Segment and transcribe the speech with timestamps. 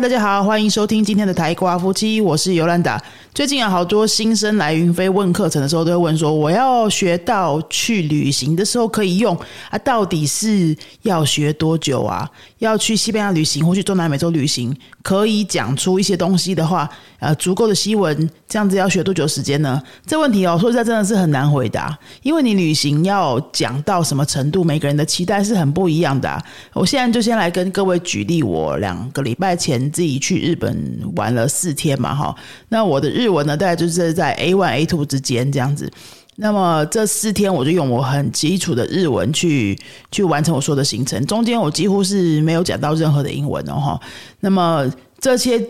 [0.00, 3.00] 大家好，欢迎收听今天的台瓜夫妻，我是尤兰达。
[3.34, 9.36] 最近有好多新生来云飞问课程的时候，都会问说：我要学到去旅行的时候可以用
[9.70, 9.78] 啊？
[9.78, 12.30] 到底是要学多久啊？
[12.60, 14.72] 要去西班牙旅行或去中南美洲旅行，
[15.02, 19.82] 可以讲出一些东西的话，呃，足够的西文，这样子要学多久时间呢？
[20.06, 26.40] 这问题哦，说实在真的是很难回答，因为你旅行要讲到什么程度，每个人的期待是很不一样的。
[26.72, 32.32] 我现在就先来跟各位举例，我两个礼拜前自己去日本玩了四天嘛，哈，
[32.68, 35.90] 那我的日日文呢，大概就是在 A one A two 之间这样子。
[36.36, 39.78] 那么这四天我就用我很基础的日文去
[40.10, 44.00] 去完成我说的行程，中间我几乎是没有讲到任何的英文哦哈。
[44.40, 44.84] 那么
[45.20, 45.64] 这些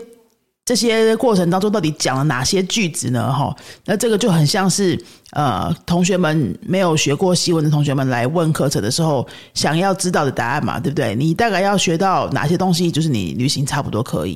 [0.65, 3.31] 这些过程当中到底讲了哪些句子呢？
[3.31, 4.99] 哈，那这个就很像是
[5.33, 11.13] 呃同学们没有学过西文的同学们来问课程的时候想要知道的答案嘛，对不对？
[11.13, 14.35] 你大概要学到哪些东西，就是你旅行差不多可以。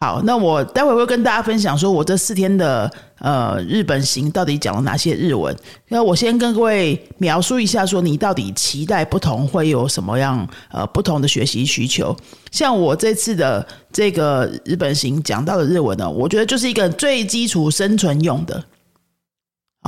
[0.00, 5.52] 好，那我待会会跟大家分享，说我这四天的呃日本行到底讲了哪些日文。
[5.88, 12.16] 那我先跟各位描述一下，说你到底期待不同会有什么样呃不同的学习需求。
[12.52, 18.64] 像我这次的这个日本行讲到的日文呢，我觉得就是一个最基础生存用的。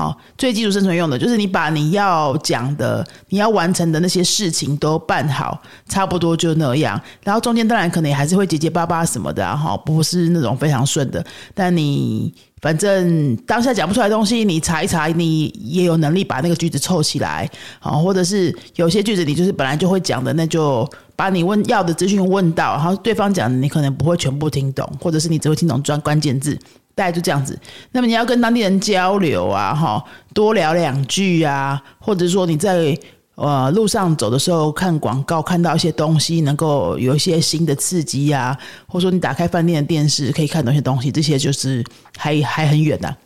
[0.01, 6.99] 哦，最基础生存用的，就是你把你要讲的、你要完成的那些事情都办好，差不多就那样。
[7.23, 11.23] 然后中间当然可能还是会结结巴巴什么的，哈，不是那种非常顺的。
[11.55, 17.47] 但你反正当下讲不出来东西，你查一查，你也有能力把那个句子凑起来，
[17.79, 26.59] 好，或者是有些句子你就是本来就会讲的，那就把你问要的资讯问到，然后对方讲你可能不会全部听懂，或者是你只会听懂专关键字。
[27.01, 27.59] 大概就这样子。
[27.93, 32.95] 那么你要跟当地人交流啊，哈，多聊两句啊，或者说你在
[33.37, 38.55] 呃路上走的时候看广告，看到一些东西，能够有一些新的刺激啊，
[38.87, 41.83] 或者说你打开饭店的电视可以看到一些东西，这些就是
[42.19, 43.17] 还还很远的。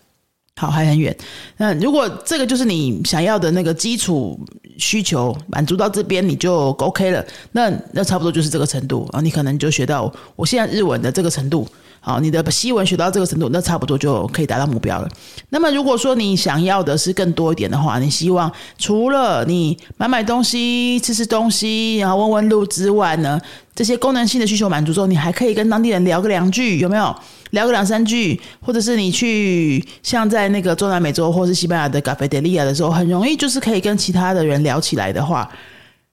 [0.56, 1.16] 好，还很远。
[1.56, 4.38] 那如果这个就是你想要的那个基础
[4.78, 7.26] 需求满足到这边，你就 OK 了。
[7.50, 11.66] 那那差不多就是这个程度啊，你可能就学到我现在日文的这个程度。
[12.06, 15.08] 好，你的西文学到这个程度，那差不多就可以达到目标了。
[15.48, 23.40] 那么，如果说你想要的是更多一点的话，你希望除了你买买东西、吃吃东西，然后问问路之外呢，
[23.74, 27.16] 这些功能性的需求满足之后，你还可以跟当地人聊个两句，有没有？
[27.52, 35.48] 聊个两三句，或者是你去像在那个中南美洲或是西班牙的咖啡德利亚的时候，很容易就是可以跟其他的人聊起来的话，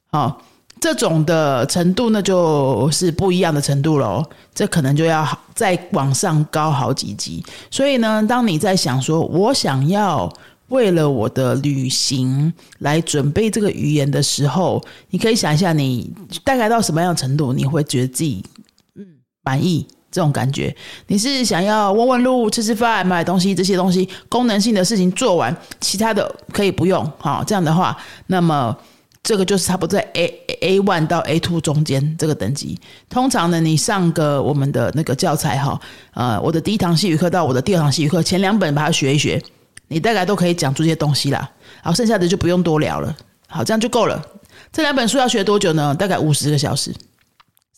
[0.09, 0.41] 好。
[0.81, 4.25] 这种的程度，那就是不一样的程度喽。
[4.51, 7.45] 这可能就要再往上高好几级。
[7.69, 10.27] 所以呢，当你在想说，我想要
[10.69, 16.11] 为了我的旅行来准备这个语言的时候，你可以想一下，你
[16.43, 18.43] 大概到什么样的程度，你会觉得自己
[18.95, 19.05] 嗯
[19.43, 20.75] 满意这种感觉？
[21.05, 27.07] 你是想要问问路、吃吃饭、买东西这些东西功能性的事情做完，其他的可以不用。
[27.19, 28.75] 好，这样的话，那么。
[29.23, 32.79] 这个就是差不多在 A A one 到 A two 中间这个等级。
[33.07, 35.79] 通常呢，你上个我们的那个教材哈，
[36.13, 39.41] 呃，我的第一堂西语课到我的第二堂西语课，前两本把它学一学，
[39.87, 41.49] 你大概都可以讲出这些东西啦。
[41.83, 43.15] 好，剩下的就不用多聊了。
[43.47, 44.19] 好，这样就够了。
[44.71, 45.93] 这两本书要学多久呢？
[45.93, 46.93] 大概五十个小时，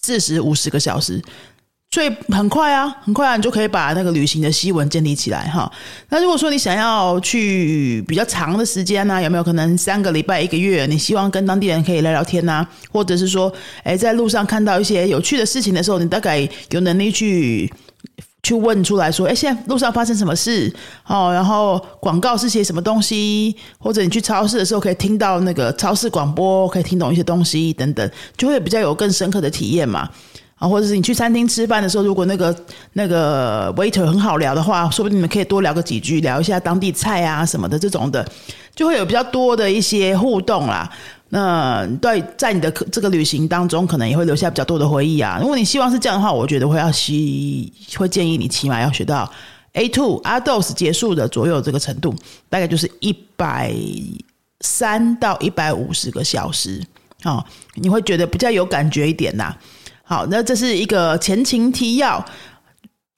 [0.01, 1.21] 四十五十个小时。
[1.93, 5.71] 所以很快啊，很快啊，你就可以把那个旅行的西文建立起来哈。
[6.09, 10.87] 那如果说你想要去比较长的时间呢，有没有可能三个礼拜、一个月？
[10.87, 13.53] 你希望跟当地人可以聊聊天呐，或者是说，
[13.83, 17.71] 哎，在路上看到一些有趣的事情的时候，你大概有能力去
[18.41, 20.73] 去问出来说，哎，现在路上发生什么事？
[21.05, 23.55] 哦，然后广告是些什么东西？
[23.77, 30.09] 或者你去超市的时候可以听到那个超市广播，可以听懂一些东西等等，就会比较有更深刻的体验嘛。
[30.67, 32.55] 或者是你去餐厅吃饭的时候，如果那个
[32.93, 38.25] 那个 waiter 很好聊的话，说不定你们可以多聊个几句，聊一下当地菜啊什么的这种的，
[38.75, 40.89] 就会有比较多的一些互动啦。
[41.29, 45.39] 那对，在你的这个旅行当中，可能也会留下比较多的回忆啊。
[45.41, 49.29] 如果你希望是这样的话，我觉得会要希会建议你起码要学到
[49.73, 52.13] A two adults 结束的左右这个程度，
[52.49, 53.73] 大概就是一百
[54.61, 56.79] 三到一百五十个小时
[57.23, 57.43] 哦，
[57.73, 59.55] 你会觉得比较有感觉一点呐。
[60.13, 62.23] 好，那这是一个前情提要，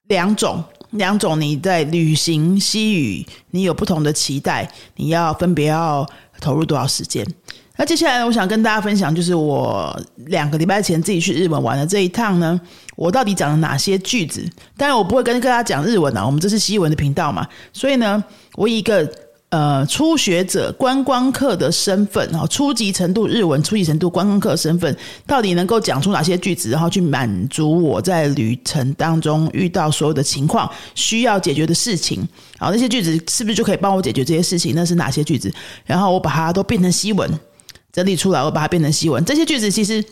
[0.07, 4.65] 两种两种你在旅行西语，你有不同的期待，
[4.95, 6.07] 你要分别要
[6.39, 7.27] 投入多少时间？
[7.75, 9.93] 那接下来我想跟大家分享，就是我
[10.27, 12.57] 两个礼拜前自己去日本玩的这一趟呢，
[12.95, 14.49] 我到底讲了哪些句子？
[14.77, 19.05] 当然我不会跟大家讲日文啊，我们这是西文的频道嘛，所以呢，我以一个
[19.49, 32.27] 呃初学者观光客的身份哦，初级程度日文初级程度观光客身份，到底能够讲出哪些句子，然后去满足我在旅程当中遇到所有的情况需要解决的事情。
[32.57, 34.73] 好，那些句子是不是就可以帮我解决这些事情？
[34.75, 35.53] 那是哪些句子？
[35.85, 37.29] 然后我把它都变成西文
[37.93, 39.23] 整理出来，我把它变成西文。
[39.23, 40.03] 这些句子其实。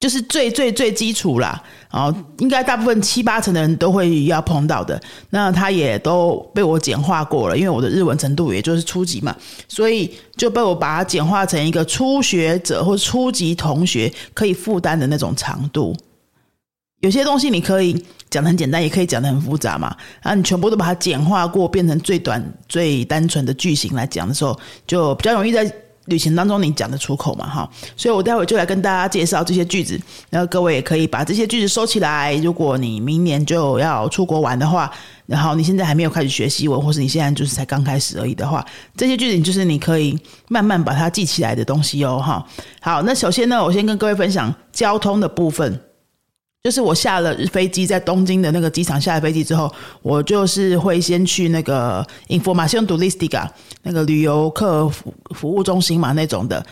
[0.00, 1.60] 就是最最最基础啦，
[1.90, 5.00] 然后应该大部分七八成的人都会要碰到的。
[5.30, 9.34] 那他也都被我简化过了，因为我的日文程度也就是初级嘛，
[9.66, 15.96] 所以就被我把它简化成一个初学者或初级同学可以负担的那种长度。
[17.00, 17.92] 有些东西你可以
[18.30, 19.96] 讲的很简单，也可以讲的很复杂嘛。
[20.22, 24.56] 然后你全部都把它简化过，变成最短最单纯的句型来讲的时候，
[24.86, 25.68] 就比较容易在。
[26.08, 27.48] 旅行当中你讲得出口嘛？
[27.48, 30.00] 哈，所以我待会就来跟大家介绍这些句子，
[30.30, 32.34] 然后各位也可以把这些句子收起来。
[32.36, 34.90] 如果你明年就要出国玩的话，
[35.26, 38.64] 然后你现在还没有开始学习文，或是你现在就是才刚开始而已的话，
[38.96, 40.18] 这些句子就是你可以
[40.48, 42.18] 慢慢把它记起来的东西哦。
[42.18, 42.44] 哈，
[42.80, 45.80] 好，那首先呢，我先跟各位分享交通的部分。
[46.64, 49.72] 就是我下了飞机，在东京的那个机场下了飞机之后，
[50.02, 53.48] 我就是会先去那个 information turistica
[53.84, 56.62] 那个旅游客服服务中心嘛，那种的，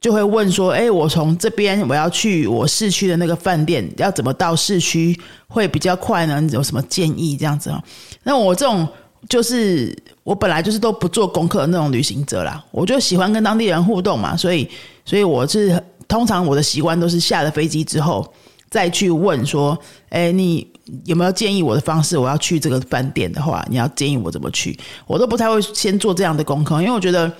[0.00, 5.18] 就会问说：“哎，我从这边我要去我市区的那个饭店，要怎么到市区
[5.48, 6.40] 会比较快呢？
[6.52, 7.34] 有什么建议？
[7.34, 7.82] 这样子啊？
[8.22, 8.86] 那我这种
[9.30, 14.68] 就是我本来就是都不做功课的那种旅行者啦，我就喜欢跟当地人互动嘛，所以，
[15.06, 18.30] 所以我是通常我的习惯都是下了飞机之后。
[18.72, 19.78] 再去问说，
[20.08, 20.66] 哎，你
[21.04, 22.16] 有没有建议我的方式？
[22.16, 24.74] 我要去这个饭店的话，你要建议我怎么去？
[25.06, 27.30] 我都不太会先做这样的功课，因为我觉得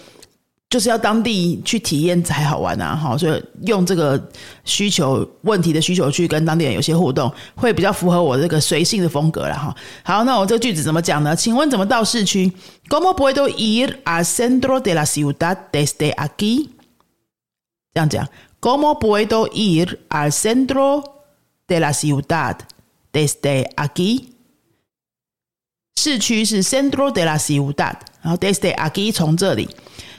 [0.68, 2.94] 就是要当地去体验才好玩啊！
[2.94, 4.22] 哈，所以用这个
[4.64, 9.74] 需求问题的需求去跟当地人有些互动，会比较符合我这个随性的风格了哈。
[10.04, 11.34] 好，那我这个句子怎么讲呢？
[11.34, 12.52] 请问怎么到市区
[12.88, 16.68] ？¿Cómo puedo ir al centro de la ciudad desde aquí？
[17.94, 18.26] 这样讲
[18.60, 21.02] ，¿Cómo puedo ir al centro
[21.72, 22.56] de la ciudad
[23.12, 24.24] desde aquí。
[25.96, 29.68] 市区是 centro de la ciudad，然后 desde aquí 从这里。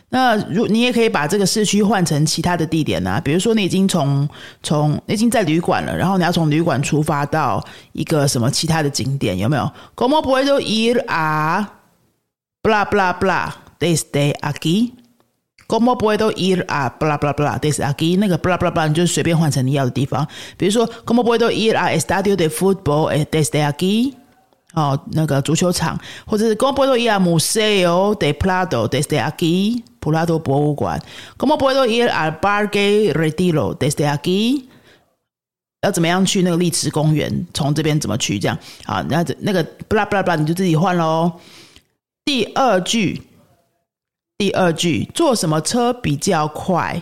[0.09, 3.19] 那如你也可以把这个市区换成其他的地点呢？
[3.23, 4.29] 比如说你已经从
[4.61, 7.63] 从已经在旅馆了，然后你要从旅馆出发到
[7.93, 11.67] 一个什么其他的景点，有没有？Como puedo ir a
[12.61, 14.33] bla bla blah desde
[15.73, 18.15] como puedo ir a bla bla bla desde aquí？
[18.19, 20.27] 那个 bla bla bla 你就随便换成你要的地方。
[20.55, 24.13] 比如说，Como puedo ir a estadio de fútbol desde aquí？
[24.75, 29.81] 哦，那个足球场，或者是 Como puedo ir a museo de Prado desde aquí？
[29.99, 31.01] 普拉多博物馆。
[31.39, 34.65] Como puedo ir al parque retiro desde aquí？
[35.81, 37.47] 要怎么样去那个丽池公园？
[37.51, 38.37] 从这边怎么去？
[38.37, 38.55] 这样
[38.85, 41.31] 好，那这那个 bla bla bla 你就自己换喽。
[42.23, 43.23] 第二句。
[44.43, 47.01] 第二句，坐什么车比较快？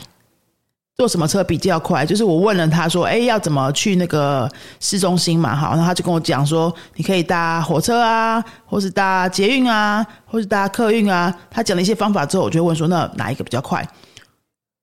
[0.96, 2.06] 坐什么车比较快？
[2.06, 4.48] 就是我问了他说：“哎，要怎么去那个
[4.80, 13.84] 市中心嘛？”好，然后他就跟我讲说：“你可以搭火车啊，或是搭捷运啊，或是搭客运啊。”他讲了一些方法之后，我就问说：“那哪一个比较快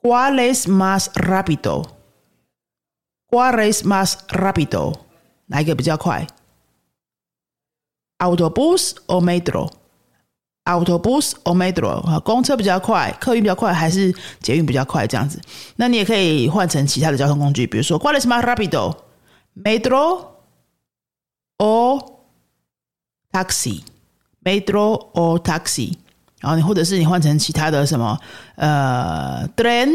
[0.03, 4.95] ？”“¿Cuál es más rápido？”“¿Cuál es más rápido？”
[5.47, 6.27] 哪一个比较快
[8.19, 9.71] ？“Autobús o metro？”
[10.69, 15.07] Autobus or metro 啊，公车比较快，客运比较快，还是捷运比较快？
[15.07, 15.41] 这样子，
[15.77, 20.27] 那你也可以换成其他的交通工具，比如说，¿Cuál es más rápido？Metro
[21.57, 22.23] o
[23.33, 25.95] taxi？Metro o taxi？
[26.41, 28.19] 然后你或者是你换成其他的什么，
[28.57, 29.89] 呃，train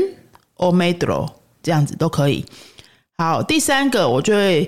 [0.57, 1.29] or metro
[1.61, 2.43] 这样子都可以。
[3.19, 4.67] 好，第三个，我就会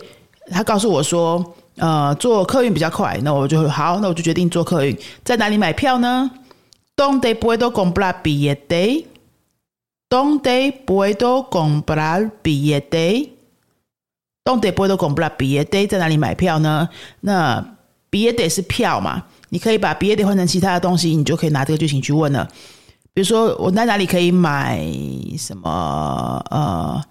[0.51, 1.55] 他告诉我说。
[1.77, 4.97] 呃，坐客运比较快，那我就好，那我就决定坐客运。
[5.23, 6.31] 在哪里买票呢
[6.95, 15.85] ？Donde puedo comprar billete？Donde puedo comprar billete？Donde puedo comprar billete？
[15.87, 16.87] 在哪里买票呢？
[17.19, 17.75] 那
[18.09, 19.25] billete 是票嘛？
[19.49, 22.47] 你可以把 billete 换成其他的东西，你就可以拿这个剧情去问了。
[23.13, 24.79] 比如说，我在哪里可以买
[25.37, 26.41] 什么？
[26.49, 27.03] 呃，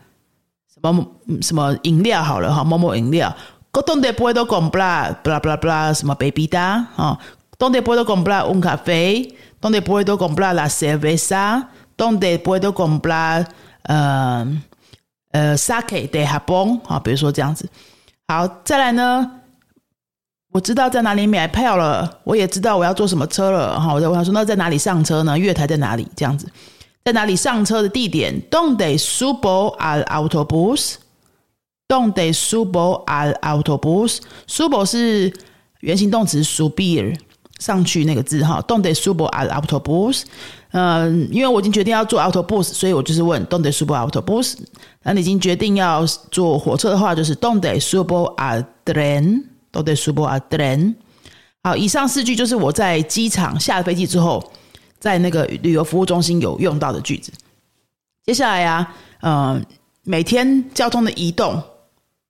[0.72, 1.06] 什么
[1.42, 2.22] 什么饮料？
[2.22, 3.36] 好了哈，某某饮料。
[3.82, 7.18] Donde puedo comprar bla bla bla 什么 bebida 啊
[7.58, 13.46] ？Donde puedo comprar un café？Donde puedo comprar la cerveza？Donde puedo comprar
[13.82, 14.46] 呃
[15.32, 16.80] 呃 sake de Japón？
[16.86, 17.68] 啊，比如说这样子。
[18.26, 19.30] 好，再来呢，
[20.52, 23.78] 我知道在哪里买票了，我也知道我要坐什么车了。
[23.78, 25.38] 哈，我在问他说，那在哪里上车呢？
[25.38, 26.08] 月台在哪里？
[26.16, 26.48] 这样子，
[27.04, 30.04] 在哪里上车的地点？Donde subo al
[31.88, 35.32] autobús？Donde subo al autobús？subo 是
[35.80, 37.16] 原形动词 subir，
[37.58, 40.22] 上去那个字哈，Donde subo al autobus？
[40.72, 44.56] 嗯，因为我已经决定要坐 autobus，所以我就是问 Donde subo autobus？
[45.02, 50.94] 那你已经决定要坐火车的话，就是 Donde subo al tren？Donde subo al tren？
[51.62, 54.52] 好，以上四句就是我在机场下了飞机之后，
[54.98, 57.32] 在那个旅游服务中心有用到的句子。
[58.26, 59.64] 接下来呀，嗯，
[60.02, 61.62] 每天交通的移动。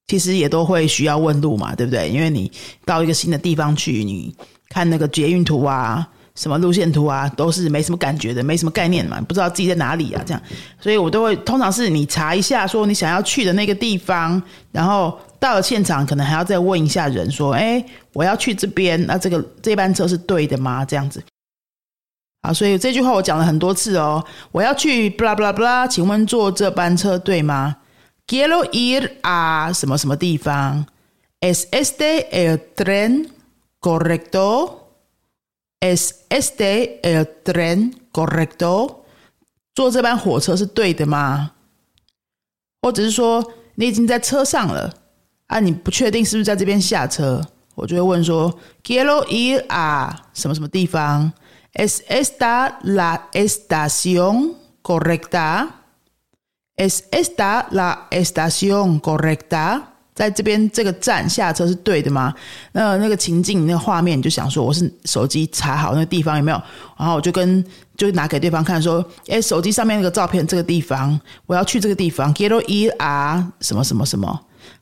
[0.06, 2.08] 其实也都会需要问路嘛，对不对？
[2.10, 2.50] 因为你
[2.84, 4.34] 到一个新的地方去，你
[4.68, 10.42] 看那个捷运图啊、什么路线图啊，都是没什么感觉的，没什么概念嘛，不知道自己在哪里啊，这样。
[10.78, 14.40] 所以我都会通常是你查一下，说你想要去的那个地方，
[14.72, 17.82] 然后到了现场，可能还要再问一下人，说：“哎，
[18.12, 21.22] 我要去这边，那这个这班车是对的吗？”这样子。
[22.42, 24.22] 啊，所以这句话我讲了很多次哦。
[24.52, 27.74] 我要去布拉布拉布拉，请问坐这班车对吗
[28.27, 30.85] ？Quiero ir a 什么什么地方？
[31.39, 33.29] Es este el tren
[33.79, 34.87] correcto?
[35.79, 38.97] Es este el tren correcto?
[39.73, 41.51] 坐这班火车是对的吗？
[42.81, 44.93] 或者是说你已经在车上了
[45.47, 45.59] 啊？
[45.59, 47.41] 你不确定是不是在这边下车？
[47.75, 51.31] 我就会问说：Quiero ir a 什么什么地方？
[51.73, 55.67] Es esta la estación correcta?
[56.76, 59.80] Es esta la estación correcta？
[60.14, 62.32] 在这边这个站下车是对的吗？
[62.70, 66.62] 那那个情境、那个画面，你就想说，我是手机查好那个地方有没有？
[66.96, 67.64] 然后我就跟
[67.96, 74.40] 就拿给对方看，说：“哎，手机上面那个照片，这个地方我要去这个地方，quiero ir 什么什么什么。”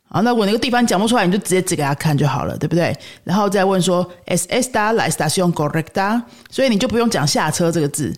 [0.08, 2.94] 啊，那我那个地方讲不出来，你就直接指给他看就好了，对不对？
[3.24, 8.14] 然后再问说：“Es esta la estación correcta？” 所以你就不用讲下车这个字，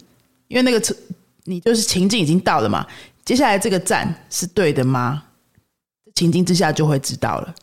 [0.49, 0.93] 因为那个车
[1.45, 2.85] 你就是情境已经到了嘛。
[3.25, 5.23] 接下来这个站是对的吗？
[6.15, 7.55] 情境之下就会知道了。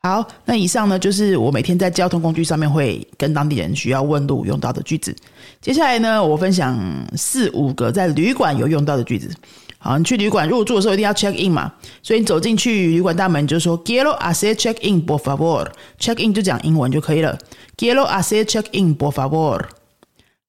[0.00, 5.14] 好，那以上呢就是我每天在交通工具上面会跟当地人需要问路用到的句子。
[5.60, 6.78] 接下来呢，我分享
[7.16, 9.32] 四五个在旅馆有用到的句子。
[9.78, 17.36] 好，你去旅馆入住的时候一定要 check in 嘛，所以你走进去旅馆大门就说 “Quiero hacer check in por favor”，check in 就讲英文就可以了。
[17.76, 19.62] “Quiero hacer check in por favor”。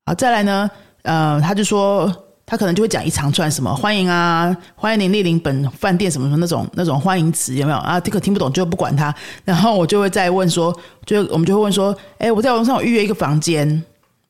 [0.06, 2.29] 好，再来呢，呃，他就说。
[2.50, 8.00] 他可能就会讲一长串什么欢迎啊，欢迎您莅临本饭店什么什么那种那种欢迎词有没有啊？
[8.00, 9.14] 这个听不懂就不管他，
[9.46, 10.76] 然后我就会再问说，
[11.06, 13.68] 就我们就会问说，哎，我在网上预约一个房间，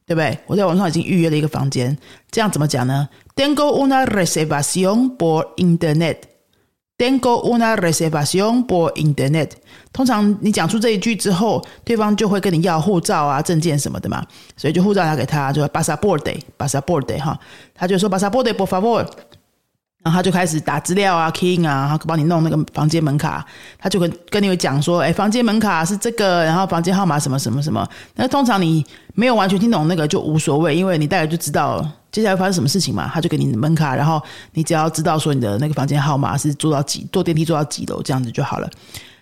[0.06, 0.38] 对不对？
[0.48, 1.98] 我在网上已经预约了一个房间，
[2.30, 3.08] 这样怎么讲呢
[3.38, 6.18] ？Tengo una reservación por internet。
[7.00, 9.52] Tengo una reservación por internet。
[9.94, 14.22] 通常你讲出这一句之后，对方就会跟你要护照啊、证件什么的嘛，
[14.58, 17.40] 所以就护照拿给他，就 pasaporte，pasaporte 哈，
[17.74, 19.08] 他就说 pasaporte por favor。
[20.12, 23.46] 他就开始打资料啊，key 啊，然后帮你弄那个房间门卡。
[23.78, 27.88] 他就跟跟你讲说，哎，房间门卡是这个，然后房间号码什么什么什么。
[28.16, 33.10] 那通常你没有完全听懂那个就无所谓，因为你大概就知道接下来发生什么事情嘛。
[33.14, 34.22] 他就给你门卡，然后
[34.54, 38.70] 你只要知道说你的那个房间号码是坐到几，坐电梯坐到几楼这样子就好了。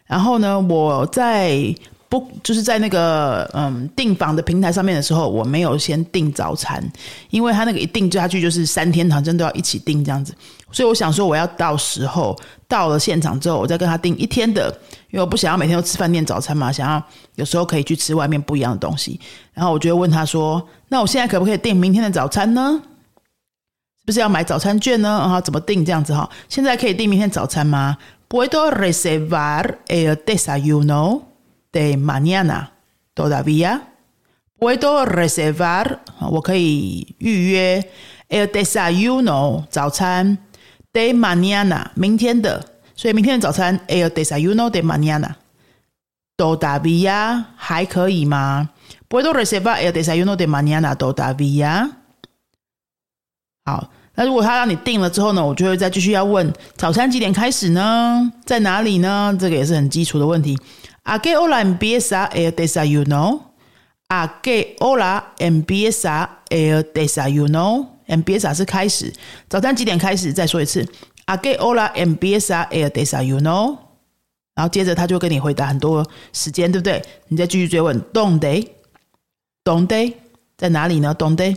[0.06, 1.75] 然后呢，我在。
[2.10, 6.82] 不，就是在那个嗯订房的平台上面的时候，我没有先订早餐，
[7.30, 10.34] 因为他那个一订就下去就是三天堂，真都要一起订这样子，
[10.72, 12.34] 所以我想说我要到时候
[12.68, 14.74] 到了现场之后，我再跟他订一天的，
[15.12, 17.04] 因为我不想要每天都吃饭店早餐嘛，想要
[17.36, 19.20] 有时候可以去吃外面不一样的东西。
[19.54, 22.82] 然后我就问他说：“那我现在可不可以订明天的早餐呢？
[24.00, 25.10] 是不是要买早餐券呢？
[25.20, 26.30] 然后，怎么订这样子哈？
[26.48, 27.98] 现在可以订明天早餐吗
[28.30, 31.24] ？Puedo reservar el desayuno？”
[31.77, 32.72] De mañana
[33.13, 33.81] todavía
[34.57, 36.00] puedo reservar，
[36.31, 37.88] 我可以预约
[38.29, 40.39] el desayuno 早餐
[40.91, 42.65] de mañana 明天的，
[42.96, 45.36] 所以明天的早餐 el desayuno de mañana
[46.36, 48.72] todavía 还可以吗
[49.07, 51.91] ？Puedo reservar el desayuno de mañana todavía。
[53.65, 58.34] 好，那如果他让你定了之后呢，我就会再继续要问早餐几点开始呢？
[58.43, 59.38] 在哪里呢？
[59.39, 60.57] 这个也是很基础的问题。
[61.10, 63.54] A qué hora empieza el desayuno?
[64.10, 68.02] A qué hora empieza el desayuno?
[68.08, 69.14] Empieza 是开始，
[69.48, 70.34] 早餐几点开始？
[70.34, 70.86] 再说一次
[71.28, 73.78] ，A qué hora empieza el desayuno?
[74.54, 77.02] 然后接着他就跟你回答很多时间，对不对？
[77.30, 78.68] 你再继续追问，Donde
[79.64, 80.14] Donde
[80.58, 81.56] 在哪里呢？Donde，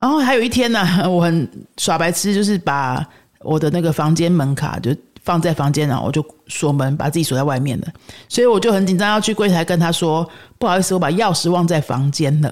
[0.00, 3.08] 然后还有一天呢，我很耍白痴，就是把
[3.42, 4.92] 我的那个房间门卡就。
[5.28, 7.86] 放在房间，然后我就锁门，把自己锁在外面了。
[8.30, 10.26] 所以我就很紧张，要去柜台跟他说
[10.58, 12.50] ：“不好意思，我把钥匙忘在房间了。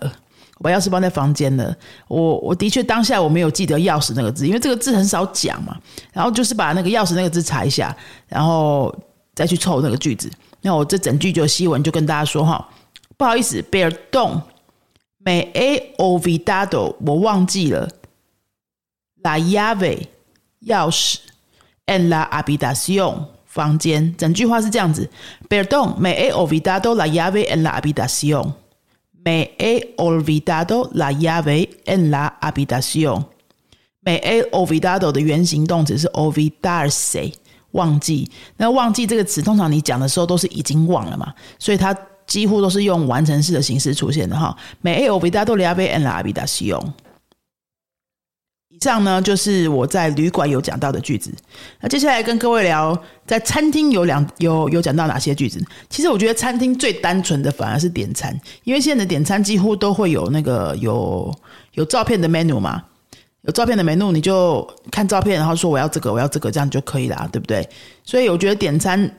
[0.59, 1.75] 我把钥匙放在房间了。
[2.07, 5.75] 我我的确当下我没有记得钥匙那个字，因为这个字很少讲嘛。
[6.13, 7.97] 然后就是把那个钥匙那个字查一下，
[8.29, 8.95] 然后
[9.35, 10.31] 再去凑那个句子。
[10.61, 12.69] 那我这整句就西文就跟大家说哈
[13.17, 14.43] 不好意思，bear don't。
[15.19, 17.89] Me he olvidado，我忘记了。
[19.23, 20.09] La llave，
[20.67, 21.17] 钥匙。
[21.87, 24.15] En la habitación，房间。
[24.17, 25.09] 整句话是这样子
[25.49, 28.53] ：Perdón, me he olvidado la llave en la habitación.
[29.25, 33.25] Me he olvidado la llave en la habitación.
[34.01, 37.33] Me he olvidado 的原形动词是 olvidarse，
[37.73, 38.31] 忘记。
[38.57, 41.97] 那忘记这个词，通常你讲的时候都是已经忘了嘛，所以它。
[42.27, 44.53] 几乎都是用完成式的形式出现的哈。
[44.81, 46.83] Me he olvidado la llave en la habitación。
[48.77, 51.33] 以上呢就是我在旅馆有讲到的句子。
[51.81, 55.65] 那接下来跟各位聊，在餐厅有两有有讲到哪些句子？
[55.89, 61.35] 其实我觉得餐厅最单纯的反而是点餐，因为现在的点餐几乎都会有那个有
[61.73, 62.83] 有照片的 menu 嘛，
[63.43, 67.67] 有照片的 menu 你就看照片，然后说我要这个我要这个，这样就可以啦，对不对？
[68.05, 69.11] 所以我觉得点餐。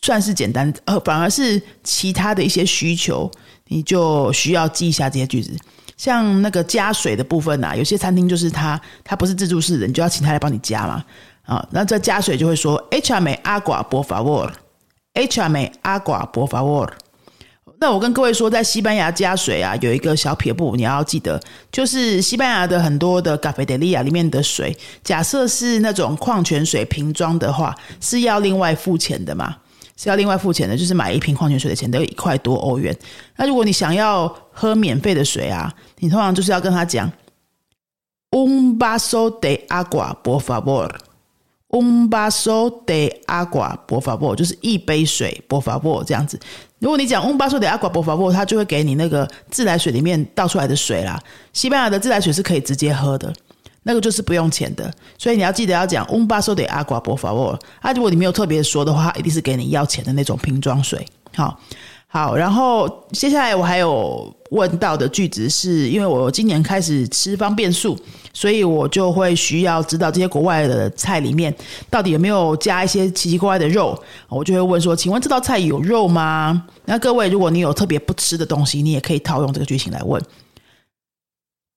[0.00, 3.28] 算是简单，呃，反而是其他的一些需求，
[3.66, 5.50] 你就需要记一下这些句子。
[5.98, 11.04] 像那个加水的部分啊，有些餐厅就是它它不是自助式的，你就要请他来帮你加嘛。
[11.42, 14.50] 啊，那这加水就会说 H M A 阿寡波法沃
[15.14, 16.90] H M A 阿寡波法沃。
[17.80, 21.40] 那我跟各位说，在西班牙加水啊，有一个小撇步，你要记得，
[21.70, 29.56] 就是西班牙的很多的咖啡德利亚里面的水，假设是那种矿泉水瓶装的话，是要另外付钱的嘛。
[30.00, 32.96] 是要另外付钱的，就是买一瓶矿泉水的钱都一块多欧元。
[33.36, 37.10] 那如果你想要喝免费的水啊，你通常就是要跟他讲
[38.30, 46.38] ，un vaso de agua por favor，un vaso de agua por favor，就是一杯水 por favor 这样子。
[46.78, 51.20] 如果你讲 un vaso de agua por favor，他就会给你那个自来水里面倒出来的水啦。
[51.52, 53.34] 西班牙的自来水是可以直接喝的。
[53.88, 57.58] 那个就是不用钱的，所以你要记得要讲 un vaso de agua por favor。
[57.80, 61.06] 啊，如果你没有特别说的话，一定是给你要钱的那种瓶装水。
[61.34, 61.58] 好，
[62.06, 67.98] 好，然后接下来我还有问到的句子，是因为我今年开始吃方便素，
[68.34, 71.54] 所以我就会需要知道这些国外的菜里面
[71.88, 73.98] 到底有没有加一些奇奇怪怪的肉。
[74.28, 76.66] 我就会问说，请问这道菜有肉吗？
[76.84, 80.22] 那各位，如果你有特别不吃的东西，你也可以套用这个句型来问。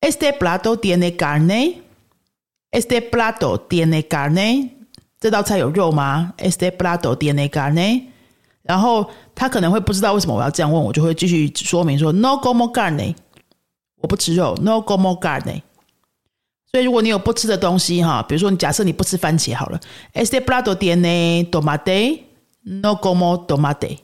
[0.02, 1.76] Este plato tiene carne。
[2.72, 4.70] Este plato tiene carne，
[5.20, 8.04] 这道菜有肉吗？Este plato tiene carne，
[8.64, 13.14] 然后他可能会不知道为什么我要这样问，我就会继续说明说 No como carne，
[13.98, 15.62] 我不吃肉，No como carne。
[16.72, 19.80] 所以如果你有不吃的东西哈，比如说你假设你不吃番茄好了
[20.14, 23.98] ，Este plato tiene tomate，No como tomate，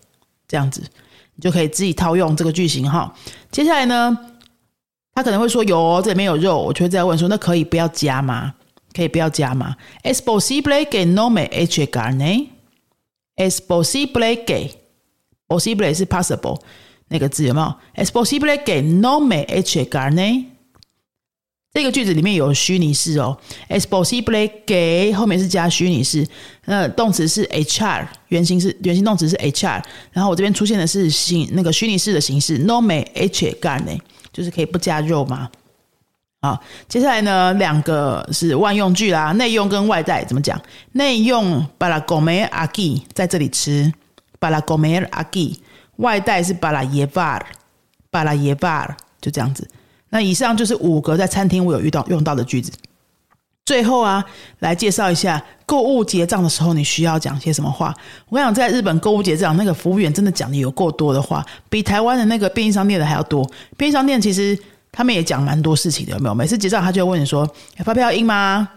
[0.45, 0.83] 这样子
[1.35, 3.15] 你就可以自己套用这个句型哈。
[3.49, 4.17] 接下来呢？
[5.15, 8.53] 他可能会说有，这里面有肉，我就会再问说，那可以不要加吗？
[8.97, 16.59] 可以不要加吗？Es posible que no me eche carne？Es posible que，posible 是 possible
[17.09, 20.45] 那个字有没有？Es posible que no me eche carne？
[21.71, 23.37] 这个句子里面有虚拟式哦。
[23.69, 26.27] Es posible que 后面是加虚拟式，
[26.65, 33.99] 那动词是 hr，原形是原形动词是 hr，然后我这边出现的是形那个虚拟式的形式，no me eche carne。
[34.33, 35.49] 就是可以不加肉吗？
[36.39, 40.59] 好，接下来呢，两个是万用句啦，内用跟外带怎么讲？
[40.91, 43.91] 内用巴拉古梅阿基在这里吃
[44.37, 45.59] 巴拉古梅阿基
[45.95, 48.87] 外带是 para llevar，para llevar，
[49.19, 49.67] 就这样子。
[50.09, 52.71] 那以上就是五个在餐厅我有遇到用到的句子。
[53.65, 54.23] 最后啊，
[54.59, 57.93] 来介绍一下购物结账的时候你需要讲些什么话。
[58.29, 63.43] 我跟你讲，在日本购物结账，那个服务员真的讲的有够多的话，比台湾的那个便利商店的还要多。
[63.75, 64.57] 便利商店其实
[64.97, 66.33] 他们也讲蛮多事情的，有没有？
[66.33, 67.47] 每次结账他就会问你说
[67.85, 68.67] ：“发票印吗？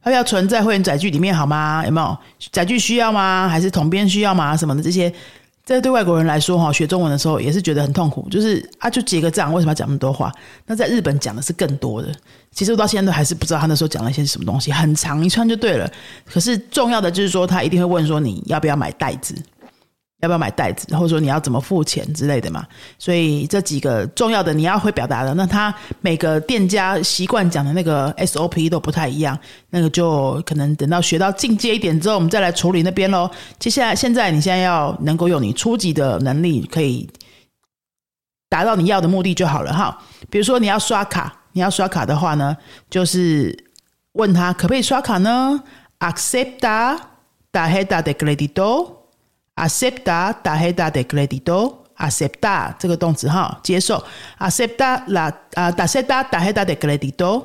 [0.00, 1.82] 发票存在会员载具里面好吗？
[1.84, 2.16] 有没有
[2.52, 3.48] 载具需要吗？
[3.48, 4.56] 还是统编需要吗？
[4.56, 5.12] 什么的这些。”
[5.66, 8.28] 这对外国人来说，哈，学中文的时候也是觉得很痛苦。
[8.30, 10.30] 就是啊，就结个账，为什么要讲那么多话？
[10.66, 12.14] 那在日本讲的是更多的。
[12.52, 15.90] 其实我到现在都还是不知道他那时候讲了一些什么东西，很长一串就对了。
[16.24, 19.34] 可是重要的就是说，他一定会问说你要不要买袋子。
[20.24, 22.66] 要不要买袋子，或者说你要怎么付钱之类的嘛？
[22.98, 29.38] 所以这几个重要的你要会表达的，那他每个店家习惯讲的那个 SOP 都不太一样，
[29.70, 33.30] 那个就可能等到学到进阶一点之后，我们再来处理那边喽。
[33.58, 37.08] 接下来，现在你现在要能够用你初级的能力，可以
[38.48, 39.98] 达到你要的目的就好了哈。
[40.30, 42.56] 比如说你要刷卡，你要刷卡的话呢，
[42.88, 43.56] 就是
[44.12, 45.62] 问他可不可以刷卡呢
[45.98, 46.96] ？Accepta
[47.52, 49.03] tarjeta de crédito。
[49.56, 54.02] Acepta tarjeta de crédito，acepta 这个动词哈，接受。
[54.38, 57.42] acepta la 啊，acepta tarjeta de crédito，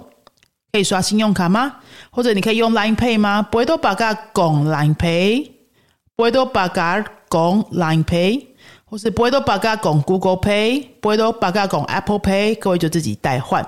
[0.72, 1.76] 可以刷信用卡吗？
[2.12, 8.48] 或者你可以用 Line Pay 吗？Puedo pagar con Line Pay，Puedo pagar con Line Pay，
[8.86, 13.64] 或是不会都八嘎拱 Google Pay，不会都八嘎拱 Apple Pay，各位就自己代换。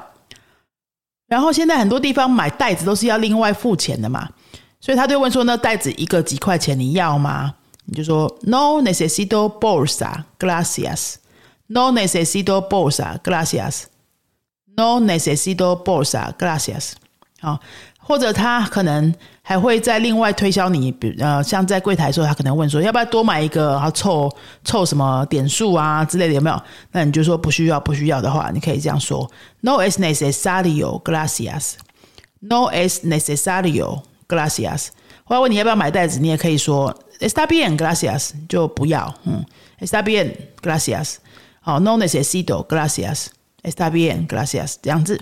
[1.27, 4.27] 然后现在很多地方买袋子都是要另外付钱的嘛，
[4.79, 7.53] 所以他就问说：“那袋子一个几块钱，你要吗？”
[7.85, 11.15] 你就说：“No necesito bolsa, gracias.
[11.67, 13.83] No necesito bolsa, gracias.
[14.75, 16.93] No necesito bolsa, gracias。”
[17.41, 17.59] 好。
[18.03, 19.13] 或者他可能
[19.43, 24.29] 还会再另外推销你，比呃，像在柜台的时候，他可能问说要不要多买一个，然后凑
[24.65, 26.61] 凑什么点数啊之类的，有没有？
[26.91, 29.29] 那你就说不需要，不需要的话，你可以这样说
[29.61, 31.73] ：No es necesario, gracias.
[32.39, 34.87] No es necesario, gracias.
[35.23, 39.13] 或者问你要不要买袋子，你也可以说 Está bien, gracias，就不要。
[39.25, 39.45] 嗯
[39.79, 41.17] ，Está bien, gracias。
[41.61, 43.27] 好，No necesito, gracias.
[43.61, 44.75] Está bien, gracias。
[44.81, 45.21] 这样子。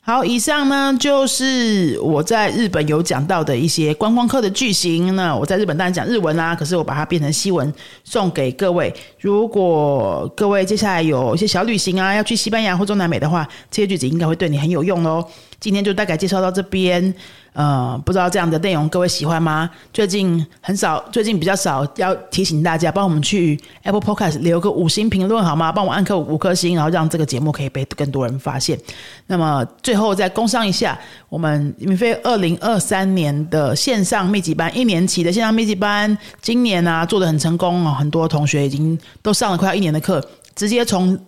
[0.00, 5.14] 好，以上呢就是我在日本有讲到的一些观光客的句型。
[5.16, 7.72] 那我在日本当然讲日文啦，可是我把它变成西文
[8.04, 8.92] 送给各位。
[9.20, 15.24] 如果各位接下来有一些小旅行啊，要去西班牙或中南美的话，这些句子应该会对你很有用哦。
[15.58, 17.14] 今天就大概介绍到这边。
[17.56, 19.70] 呃，不知道这样的内容各位喜欢吗？
[19.90, 25.72] 最近很少，最近比较少要提醒大家，帮我们去 Apple Podcast 留个五星评论好吗？
[25.72, 28.78] 帮我按颗五颗星，然后让这个节目可以被更多人发现。
[29.26, 30.98] 那么最后再工商一下，
[31.30, 40.22] 我们免费二零二三年的线上密集班，一年期的线上密集班，今年啊做的很成功哦，很多同学已经都上了快要一年的课，
[40.54, 41.18] 直接从。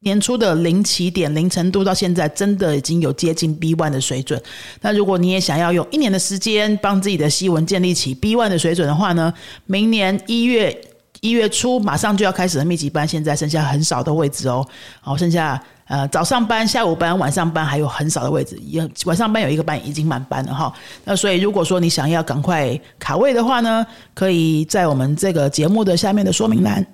[0.00, 4.40] 年初的零起点、零程度到现在，真的已经有接近 B one 的水准。
[4.80, 9.34] 那如果你也想要用一年的时间帮自己的西文建立起 B one 的水准的话呢？
[9.66, 10.80] 明年一月
[11.20, 14.64] 一月初马上就要开始的密集班，现在剩下很少的位置哦。
[15.00, 20.72] 好，剩下呃早上班、下午班、晚上班还有很少的位置，也晚上班有一个班已经满班了哈。
[21.02, 23.84] 那所以如果说你想要赶快卡位的话呢，
[24.14, 26.86] 可以在我们这个节目的下面的说明栏。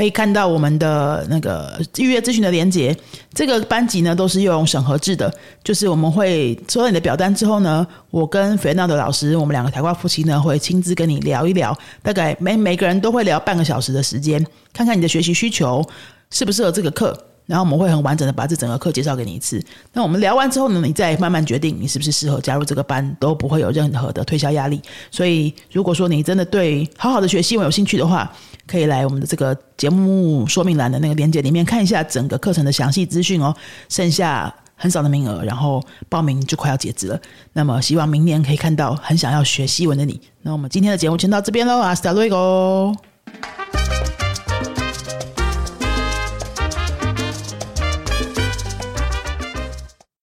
[0.00, 2.96] 可以看到我们的那个预约咨询的连接，
[3.34, 5.30] 这个班级呢都是用审核制的，
[5.62, 15.86] 就是我们会收到你的表单之后呢，我跟菲娜的老师，我们两个台湾夫妻呢会亲自跟你聊一聊，大概每每个人都会聊半个小时的时间，看看你的学习需求
[16.30, 17.14] 适不适合这个课。
[17.50, 19.60] 然后我们会很完整的把这整个课介绍给你一次。
[19.92, 24.80] 那我们聊完之后呢，你再慢慢决定你是不是适合加入这个班，都不会有任何的推销压力。
[25.10, 28.32] 所以，如果说你真的对好好的学西文有兴趣的话，
[28.68, 33.52] 可以来我们的这个节目说明栏的那个链接里面看一下整个课程的详细资讯哦。
[33.88, 37.20] 剩下很少的名额，然后报名就快要截止了。
[37.52, 40.20] 那么，希望明年可以看到很想要学西文的你。
[40.42, 42.94] 那我们今天的节目先到这边喽，阿斯达瑞 o